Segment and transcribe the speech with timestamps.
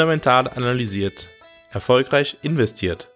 [0.00, 1.28] Fundamental analysiert.
[1.70, 3.10] Erfolgreich investiert.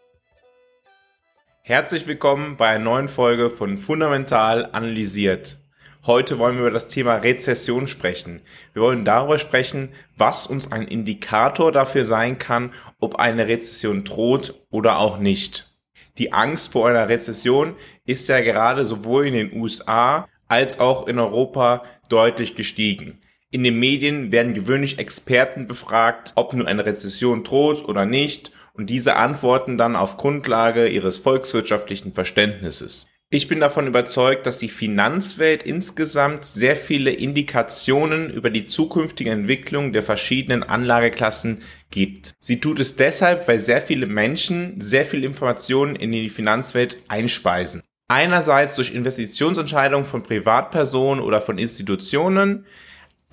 [1.63, 5.57] Herzlich willkommen bei einer neuen Folge von Fundamental analysiert.
[6.05, 8.43] Heute wollen wir über das Thema Rezession sprechen.
[8.75, 14.53] Wir wollen darüber sprechen, was uns ein Indikator dafür sein kann, ob eine Rezession droht
[14.69, 15.71] oder auch nicht.
[16.19, 21.19] Die Angst vor einer Rezession ist ja gerade sowohl in den USA als auch in
[21.19, 23.23] Europa deutlich gestiegen.
[23.55, 28.91] In den Medien werden gewöhnlich Experten befragt, ob nun eine Rezession droht oder nicht, und
[28.91, 33.07] diese antworten dann auf Grundlage ihres volkswirtschaftlichen Verständnisses.
[33.31, 39.93] Ich bin davon überzeugt, dass die Finanzwelt insgesamt sehr viele Indikationen über die zukünftige Entwicklung
[39.93, 42.33] der verschiedenen Anlageklassen gibt.
[42.41, 47.83] Sie tut es deshalb, weil sehr viele Menschen sehr viel Informationen in die Finanzwelt einspeisen.
[48.09, 52.67] Einerseits durch Investitionsentscheidungen von Privatpersonen oder von Institutionen,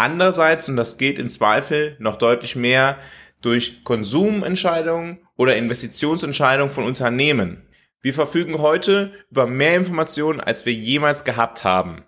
[0.01, 2.97] Andererseits, und das geht in Zweifel noch deutlich mehr
[3.39, 7.67] durch Konsumentscheidungen oder Investitionsentscheidungen von Unternehmen.
[8.01, 12.03] Wir verfügen heute über mehr Informationen, als wir jemals gehabt haben.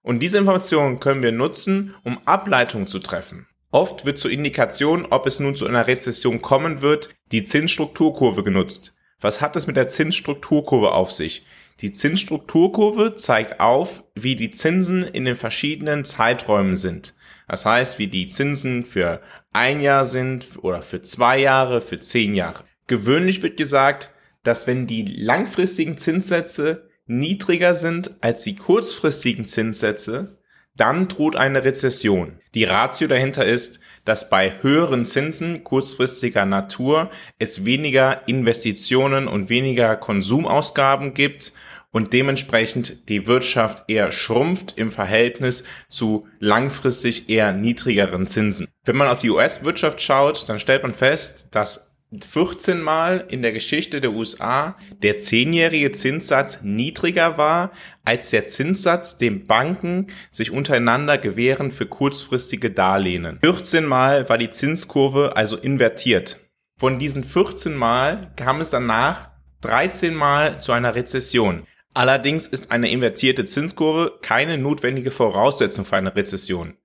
[0.00, 3.46] Und diese Informationen können wir nutzen, um Ableitungen zu treffen.
[3.70, 8.96] Oft wird zur Indikation, ob es nun zu einer Rezession kommen wird, die Zinsstrukturkurve genutzt.
[9.20, 11.42] Was hat es mit der Zinsstrukturkurve auf sich?
[11.82, 17.12] Die Zinsstrukturkurve zeigt auf, wie die Zinsen in den verschiedenen Zeiträumen sind.
[17.48, 19.20] Das heißt, wie die Zinsen für
[19.52, 22.64] ein Jahr sind oder für zwei Jahre, für zehn Jahre.
[22.86, 24.10] Gewöhnlich wird gesagt,
[24.42, 30.38] dass wenn die langfristigen Zinssätze niedriger sind als die kurzfristigen Zinssätze,
[30.76, 32.40] dann droht eine Rezession.
[32.54, 39.96] Die Ratio dahinter ist, dass bei höheren Zinsen kurzfristiger Natur es weniger Investitionen und weniger
[39.96, 41.52] Konsumausgaben gibt
[41.94, 48.66] und dementsprechend die Wirtschaft eher schrumpft im Verhältnis zu langfristig eher niedrigeren Zinsen.
[48.84, 51.94] Wenn man auf die US-Wirtschaft schaut, dann stellt man fest, dass
[52.28, 57.70] 14 Mal in der Geschichte der USA der zehnjährige Zinssatz niedriger war
[58.04, 63.38] als der Zinssatz, den Banken sich untereinander gewähren für kurzfristige Darlehen.
[63.44, 66.40] 14 Mal war die Zinskurve also invertiert.
[66.76, 71.64] Von diesen 14 Mal kam es danach 13 Mal zu einer Rezession.
[71.94, 76.76] Allerdings ist eine invertierte Zinskurve keine notwendige Voraussetzung für eine Rezession.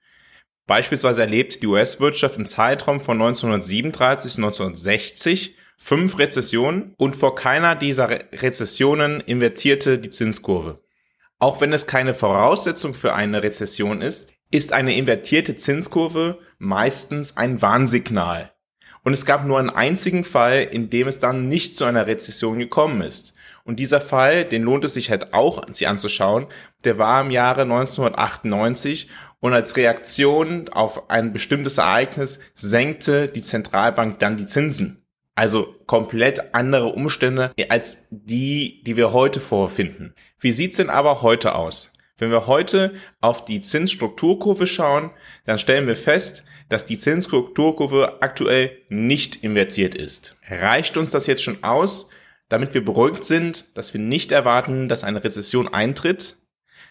[0.67, 7.75] Beispielsweise erlebt die US-Wirtschaft im Zeitraum von 1937 bis 1960 fünf Rezessionen und vor keiner
[7.75, 10.79] dieser Rezessionen invertierte die Zinskurve.
[11.39, 17.61] Auch wenn es keine Voraussetzung für eine Rezession ist, ist eine invertierte Zinskurve meistens ein
[17.61, 18.51] Warnsignal.
[19.03, 22.59] Und es gab nur einen einzigen Fall, in dem es dann nicht zu einer Rezession
[22.59, 23.33] gekommen ist.
[23.69, 26.47] Und dieser Fall, den lohnt es sich halt auch, sich anzuschauen,
[26.85, 29.09] der war im Jahre 1998
[29.41, 35.05] und als Reaktion auf ein bestimmtes Ereignis senkte die Zentralbank dann die Zinsen.
[35.35, 40.15] Also komplett andere Umstände als die, die wir heute vorfinden.
[40.39, 41.93] Wie sieht's denn aber heute aus?
[42.17, 45.11] Wenn wir heute auf die Zinsstrukturkurve schauen,
[45.45, 50.37] dann stellen wir fest, dass die Zinsstrukturkurve aktuell nicht invertiert ist.
[50.49, 52.09] Reicht uns das jetzt schon aus,
[52.49, 56.35] damit wir beruhigt sind, dass wir nicht erwarten, dass eine Rezession eintritt.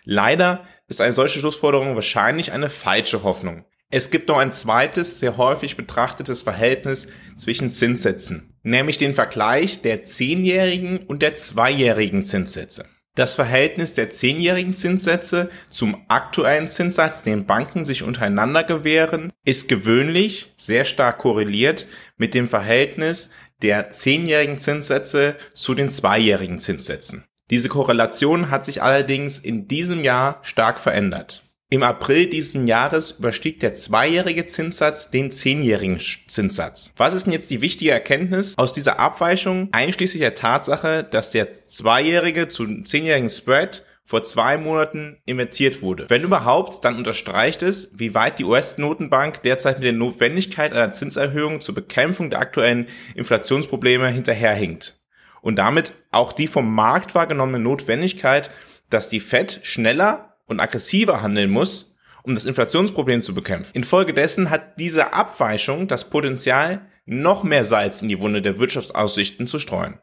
[0.04, 3.64] Leider ist eine solche Schlussforderung wahrscheinlich eine falsche Hoffnung.
[3.90, 10.04] Es gibt noch ein zweites, sehr häufig betrachtetes Verhältnis zwischen Zinssätzen, nämlich den Vergleich der
[10.04, 12.84] zehnjährigen und der zweijährigen Zinssätze.
[13.14, 20.52] Das Verhältnis der zehnjährigen Zinssätze zum aktuellen Zinssatz, den Banken sich untereinander gewähren, ist gewöhnlich
[20.56, 23.30] sehr stark korreliert mit dem Verhältnis
[23.62, 27.24] der zehnjährigen Zinssätze zu den zweijährigen Zinssätzen.
[27.50, 31.44] Diese Korrelation hat sich allerdings in diesem Jahr stark verändert.
[31.70, 36.94] Im April diesen Jahres überstieg der zweijährige Zinssatz den zehnjährigen Zinssatz.
[36.96, 41.52] Was ist denn jetzt die wichtige Erkenntnis aus dieser Abweichung, einschließlich der Tatsache, dass der
[41.66, 46.08] zweijährige zu zehnjährigen Spread vor zwei Monaten invertiert wurde.
[46.08, 51.60] Wenn überhaupt, dann unterstreicht es, wie weit die US-Notenbank derzeit mit der Notwendigkeit einer Zinserhöhung
[51.60, 54.98] zur Bekämpfung der aktuellen Inflationsprobleme hinterherhinkt.
[55.42, 58.48] Und damit auch die vom Markt wahrgenommene Notwendigkeit,
[58.88, 63.72] dass die Fed schneller und aggressiver handeln muss, um das Inflationsproblem zu bekämpfen.
[63.74, 69.58] Infolgedessen hat diese Abweichung das Potenzial, noch mehr Salz in die Wunde der Wirtschaftsaussichten zu
[69.58, 69.98] streuen.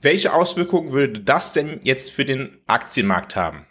[0.00, 3.66] Welche Auswirkungen würde das denn jetzt für den Aktienmarkt haben?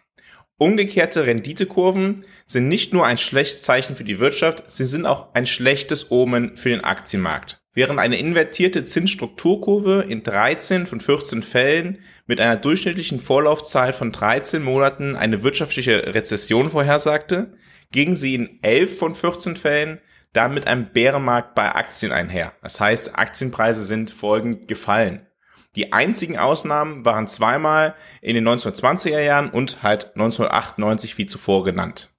[0.58, 5.46] Umgekehrte Renditekurven sind nicht nur ein schlechtes Zeichen für die Wirtschaft, sie sind auch ein
[5.46, 7.62] schlechtes Omen für den Aktienmarkt.
[7.74, 14.62] Während eine invertierte Zinsstrukturkurve in 13 von 14 Fällen mit einer durchschnittlichen Vorlaufzeit von 13
[14.62, 17.54] Monaten eine wirtschaftliche Rezession vorhersagte,
[17.92, 20.02] ging sie in 11 von 14 Fällen
[20.34, 22.52] dann mit einem Bärenmarkt bei Aktien einher.
[22.62, 25.28] Das heißt, Aktienpreise sind folgend gefallen.
[25.76, 32.10] Die einzigen Ausnahmen waren zweimal in den 1920er Jahren und halt 1998 wie zuvor genannt.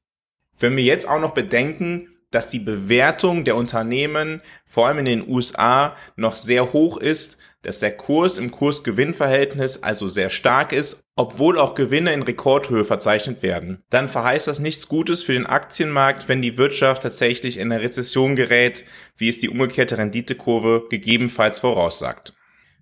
[0.59, 5.29] Wenn wir jetzt auch noch bedenken, dass die Bewertung der Unternehmen vor allem in den
[5.29, 11.59] USA noch sehr hoch ist, dass der Kurs im Kurs-Gewinn-Verhältnis also sehr stark ist, obwohl
[11.59, 13.83] auch Gewinne in Rekordhöhe verzeichnet werden.
[13.91, 18.37] Dann verheißt das nichts Gutes für den Aktienmarkt, wenn die Wirtschaft tatsächlich in eine Rezession
[18.37, 18.85] gerät,
[19.17, 22.35] wie es die umgekehrte Renditekurve gegebenenfalls voraussagt.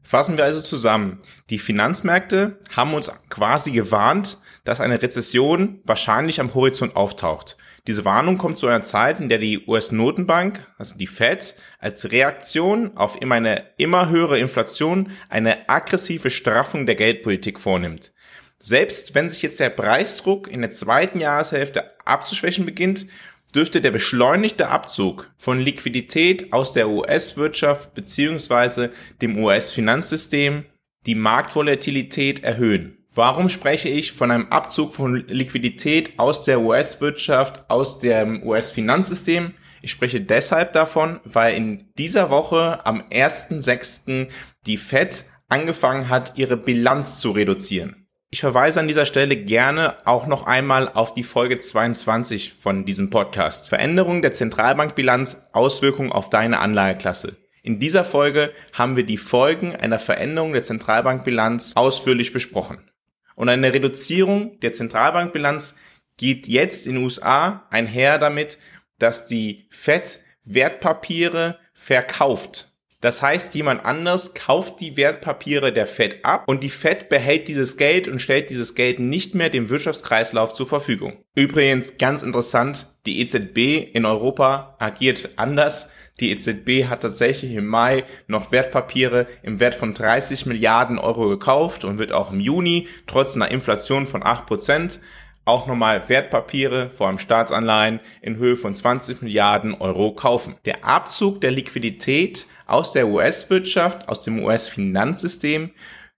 [0.07, 1.19] Fassen wir also zusammen.
[1.51, 7.57] Die Finanzmärkte haben uns quasi gewarnt, dass eine Rezession wahrscheinlich am Horizont auftaucht.
[7.89, 12.97] Diese Warnung kommt zu einer Zeit, in der die US-Notenbank, also die Fed, als Reaktion
[12.97, 18.13] auf immer eine immer höhere Inflation eine aggressive Straffung der Geldpolitik vornimmt.
[18.61, 23.07] Selbst wenn sich jetzt der Preisdruck in der zweiten Jahreshälfte abzuschwächen beginnt,
[23.55, 28.91] dürfte der beschleunigte Abzug von Liquidität aus der US-Wirtschaft bzw.
[29.23, 30.65] dem US-Finanzsystem
[31.07, 32.99] die Marktvolatilität erhöhen.
[33.15, 39.55] Warum spreche ich von einem Abzug von Liquidität aus der US-Wirtschaft, aus dem US-Finanzsystem?
[39.81, 44.29] Ich spreche deshalb davon, weil in dieser Woche am 1.6.
[44.67, 48.06] die Fed angefangen hat, ihre Bilanz zu reduzieren.
[48.29, 53.09] Ich verweise an dieser Stelle gerne auch noch einmal auf die Folge 22 von diesem
[53.09, 53.69] Podcast.
[53.69, 57.37] Veränderung der Zentralbankbilanz, Auswirkungen auf deine Anlageklasse.
[57.63, 62.91] In dieser Folge haben wir die Folgen einer Veränderung der Zentralbankbilanz ausführlich besprochen.
[63.37, 65.79] Und eine Reduzierung der Zentralbankbilanz
[66.17, 68.59] geht jetzt in den USA einher damit,
[68.99, 72.76] dass die Fed Wertpapiere verkauft.
[73.01, 77.77] Das heißt, jemand anders kauft die Wertpapiere der Fed ab und die Fed behält dieses
[77.77, 81.13] Geld und stellt dieses Geld nicht mehr dem Wirtschaftskreislauf zur Verfügung.
[81.35, 85.91] Übrigens ganz interessant, die EZB in Europa agiert anders.
[86.21, 91.85] Die EZB hat tatsächlich im Mai noch Wertpapiere im Wert von 30 Milliarden Euro gekauft
[91.85, 95.01] und wird auch im Juni trotz einer Inflation von 8 Prozent
[95.47, 100.57] auch nochmal Wertpapiere, vor allem Staatsanleihen, in Höhe von 20 Milliarden Euro kaufen.
[100.67, 105.71] Der Abzug der Liquidität aus der US-Wirtschaft, aus dem US-Finanzsystem,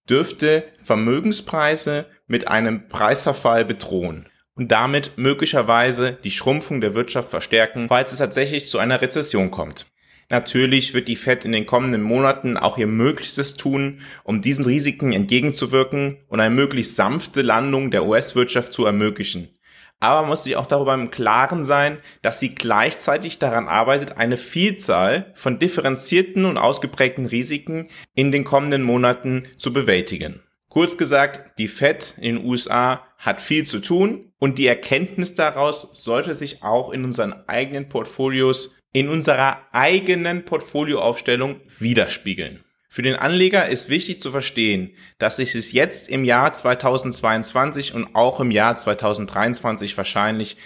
[0.09, 8.13] dürfte Vermögenspreise mit einem Preisverfall bedrohen und damit möglicherweise die Schrumpfung der Wirtschaft verstärken, falls
[8.13, 9.87] es tatsächlich zu einer Rezession kommt.
[10.31, 15.13] Natürlich wird die Fed in den kommenden Monaten auch ihr Möglichstes tun, um diesen Risiken
[15.13, 19.49] entgegenzuwirken und eine möglichst sanfte Landung der US-Wirtschaft zu ermöglichen.
[20.01, 24.37] Aber man muss sich auch darüber im Klaren sein, dass sie gleichzeitig daran arbeitet, eine
[24.37, 30.41] Vielzahl von differenzierten und ausgeprägten Risiken in den kommenden Monaten zu bewältigen.
[30.69, 35.89] Kurz gesagt, die Fed in den USA hat viel zu tun und die Erkenntnis daraus
[35.95, 42.65] sollte sich auch in unseren eigenen Portfolios in unserer eigenen Portfolioaufstellung widerspiegeln.
[42.91, 48.15] Für den Anleger ist wichtig zu verstehen, dass sich es jetzt im Jahr 2022 und
[48.15, 50.57] auch im Jahr 2023 wahrscheinlich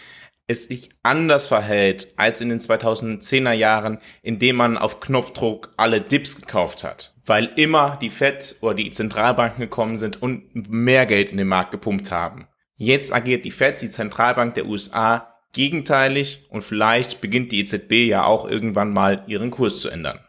[0.47, 6.01] es sich anders verhält als in den 2010er Jahren, in dem man auf Knopfdruck alle
[6.01, 11.31] Dips gekauft hat, weil immer die Fed oder die Zentralbanken gekommen sind und mehr Geld
[11.31, 12.47] in den Markt gepumpt haben.
[12.77, 18.25] Jetzt agiert die Fed, die Zentralbank der USA, gegenteilig und vielleicht beginnt die EZB ja
[18.25, 20.21] auch irgendwann mal ihren Kurs zu ändern.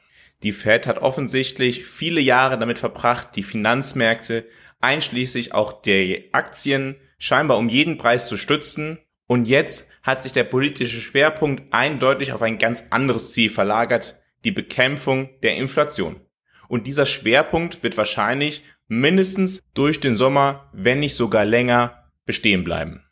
[0.43, 4.45] Die Fed hat offensichtlich viele Jahre damit verbracht, die Finanzmärkte
[4.81, 10.43] einschließlich auch der Aktien scheinbar um jeden Preis zu stützen und jetzt hat sich der
[10.43, 16.19] politische Schwerpunkt eindeutig auf ein ganz anderes Ziel verlagert, die Bekämpfung der Inflation.
[16.67, 23.02] Und dieser Schwerpunkt wird wahrscheinlich mindestens durch den Sommer, wenn nicht sogar länger, bestehen bleiben.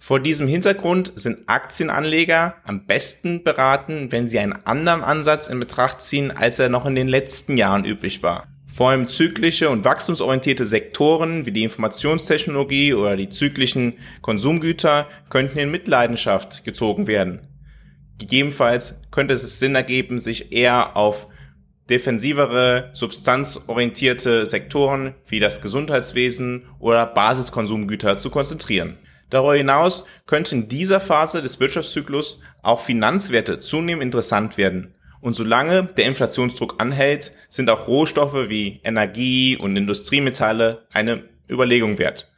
[0.00, 6.00] Vor diesem Hintergrund sind Aktienanleger am besten beraten, wenn sie einen anderen Ansatz in Betracht
[6.00, 8.46] ziehen, als er noch in den letzten Jahren üblich war.
[8.66, 15.70] Vor allem zyklische und wachstumsorientierte Sektoren wie die Informationstechnologie oder die zyklischen Konsumgüter könnten in
[15.70, 17.40] Mitleidenschaft gezogen werden.
[18.18, 21.26] Gegebenenfalls könnte es Sinn ergeben, sich eher auf
[21.90, 28.96] defensivere, substanzorientierte Sektoren wie das Gesundheitswesen oder Basiskonsumgüter zu konzentrieren.
[29.30, 34.94] Darüber hinaus könnte in dieser Phase des Wirtschaftszyklus auch Finanzwerte zunehmend interessant werden.
[35.20, 42.30] Und solange der Inflationsdruck anhält, sind auch Rohstoffe wie Energie und Industriemetalle eine Überlegung wert.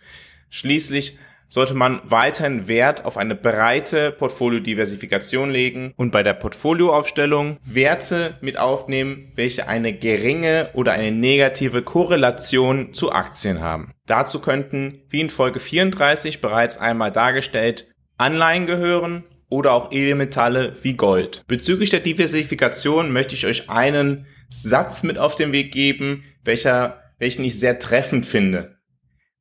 [0.49, 1.19] Schließlich
[1.51, 8.57] sollte man weiterhin Wert auf eine breite Portfoliodiversifikation legen und bei der Portfolioaufstellung Werte mit
[8.57, 13.93] aufnehmen, welche eine geringe oder eine negative Korrelation zu Aktien haben.
[14.07, 20.95] Dazu könnten, wie in Folge 34 bereits einmal dargestellt, Anleihen gehören oder auch Edelmetalle wie
[20.95, 21.43] Gold.
[21.49, 27.45] Bezüglich der Diversifikation möchte ich euch einen Satz mit auf den Weg geben, welcher, welchen
[27.45, 28.80] ich sehr treffend finde.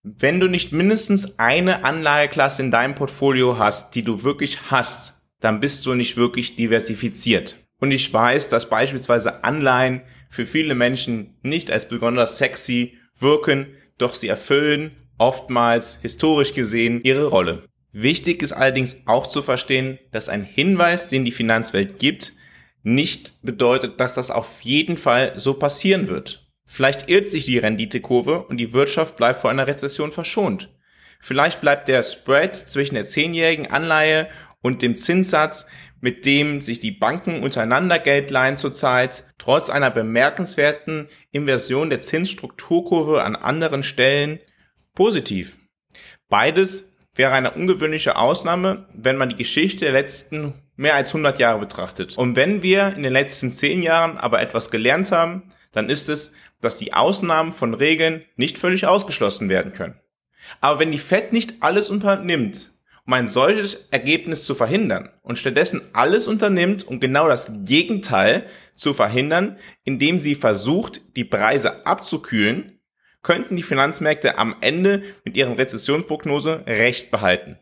[0.03, 5.59] Wenn du nicht mindestens eine Anlageklasse in deinem Portfolio hast, die du wirklich hast, dann
[5.59, 7.57] bist du nicht wirklich diversifiziert.
[7.79, 14.15] Und ich weiß, dass beispielsweise Anleihen für viele Menschen nicht als besonders sexy wirken, doch
[14.15, 17.63] sie erfüllen oftmals historisch gesehen ihre Rolle.
[17.91, 22.33] Wichtig ist allerdings auch zu verstehen, dass ein Hinweis, den die Finanzwelt gibt,
[22.83, 26.48] nicht bedeutet, dass das auf jeden Fall so passieren wird.
[26.71, 30.69] Vielleicht irrt sich die Renditekurve und die Wirtschaft bleibt vor einer Rezession verschont.
[31.19, 34.29] Vielleicht bleibt der Spread zwischen der zehnjährigen Anleihe
[34.61, 35.67] und dem Zinssatz,
[35.99, 43.23] mit dem sich die Banken untereinander Geld leihen zurzeit, trotz einer bemerkenswerten Inversion der Zinsstrukturkurve
[43.23, 44.39] an anderen Stellen
[44.93, 45.57] positiv.
[46.29, 51.59] Beides wäre eine ungewöhnliche Ausnahme, wenn man die Geschichte der letzten mehr als 100 Jahre
[51.59, 52.15] betrachtet.
[52.15, 56.35] Und wenn wir in den letzten 10 Jahren aber etwas gelernt haben, dann ist es,
[56.61, 59.99] dass die Ausnahmen von Regeln nicht völlig ausgeschlossen werden können.
[60.61, 62.71] Aber wenn die Fed nicht alles unternimmt,
[63.05, 68.93] um ein solches Ergebnis zu verhindern und stattdessen alles unternimmt, um genau das Gegenteil zu
[68.93, 72.79] verhindern, indem sie versucht, die Preise abzukühlen,
[73.23, 77.57] könnten die Finanzmärkte am Ende mit ihren Rezessionsprognose recht behalten.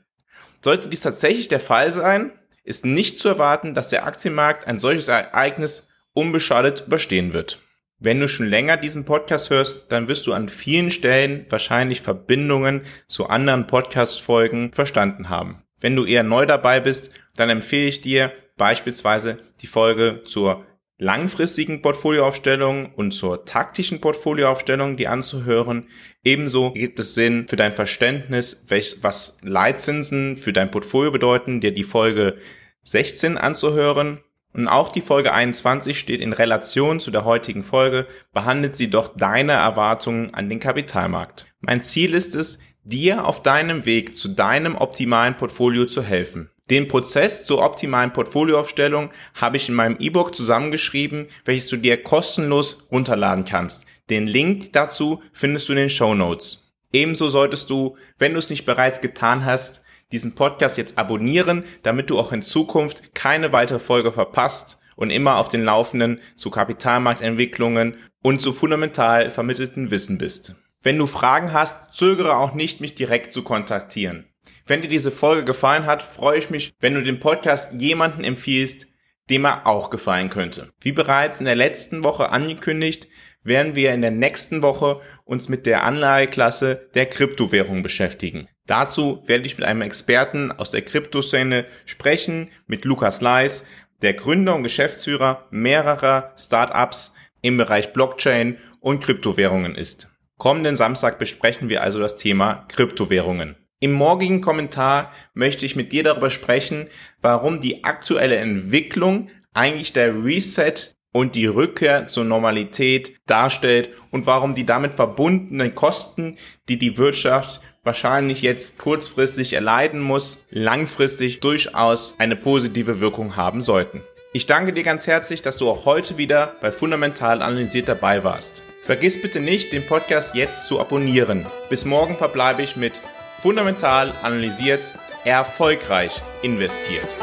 [0.61, 2.31] Sollte dies tatsächlich der Fall sein,
[2.63, 7.61] ist nicht zu erwarten, dass der Aktienmarkt ein solches Ereignis unbeschadet überstehen wird.
[7.99, 12.81] Wenn du schon länger diesen Podcast hörst, dann wirst du an vielen Stellen wahrscheinlich Verbindungen
[13.07, 15.63] zu anderen Podcast-Folgen verstanden haben.
[15.81, 20.63] Wenn du eher neu dabei bist, dann empfehle ich dir beispielsweise die Folge zur
[20.99, 25.87] langfristigen Portfolioaufstellung und zur taktischen Portfolioaufstellung die anzuhören.
[26.23, 28.67] Ebenso gibt es Sinn für dein Verständnis,
[29.01, 32.37] was Leitzinsen für dein Portfolio bedeuten, dir die Folge
[32.83, 34.19] 16 anzuhören
[34.57, 39.15] und auch die Folge 21 steht in Relation zu der heutigen Folge, behandelt sie doch
[39.15, 41.45] deine Erwartungen an den Kapitalmarkt.
[41.59, 46.49] Mein Ziel ist es, dir auf deinem Weg zu deinem optimalen Portfolio zu helfen.
[46.71, 52.87] Den Prozess zur optimalen Portfolioaufstellung habe ich in meinem E-Book zusammengeschrieben, welches du dir kostenlos
[52.91, 53.85] runterladen kannst.
[54.09, 56.73] Den Link dazu findest du in den Show Notes.
[56.91, 62.09] Ebenso solltest du, wenn du es nicht bereits getan hast, diesen Podcast jetzt abonnieren, damit
[62.09, 67.95] du auch in Zukunft keine weitere Folge verpasst und immer auf den Laufenden zu Kapitalmarktentwicklungen
[68.21, 70.55] und zu fundamental vermittelten Wissen bist.
[70.81, 74.25] Wenn du Fragen hast, zögere auch nicht, mich direkt zu kontaktieren.
[74.65, 78.87] Wenn dir diese Folge gefallen hat, freue ich mich, wenn du den Podcast jemanden empfiehlst,
[79.29, 80.71] dem er auch gefallen könnte.
[80.79, 83.07] Wie bereits in der letzten Woche angekündigt,
[83.47, 88.47] werden wir in der nächsten Woche uns mit der Anlageklasse der Kryptowährung beschäftigen.
[88.65, 93.65] Dazu werde ich mit einem Experten aus der Kryptoszene sprechen, mit Lukas Leis,
[94.01, 100.09] der Gründer und Geschäftsführer mehrerer Startups im Bereich Blockchain und Kryptowährungen ist.
[100.37, 103.55] Kommenden Samstag besprechen wir also das Thema Kryptowährungen.
[103.79, 106.87] Im morgigen Kommentar möchte ich mit dir darüber sprechen,
[107.21, 114.53] warum die aktuelle Entwicklung eigentlich der Reset und die Rückkehr zur Normalität darstellt und warum
[114.53, 116.37] die damit verbundenen Kosten,
[116.69, 124.03] die die Wirtschaft wahrscheinlich jetzt kurzfristig erleiden muss, langfristig durchaus eine positive Wirkung haben sollten.
[124.31, 128.61] Ich danke dir ganz herzlich, dass du auch heute wieder bei Fundamental Analysiert dabei warst.
[128.83, 131.47] Vergiss bitte nicht, den Podcast jetzt zu abonnieren.
[131.71, 133.01] Bis morgen verbleibe ich mit
[133.41, 134.91] Fundamental Analysiert,
[135.25, 137.17] erfolgreich investiert.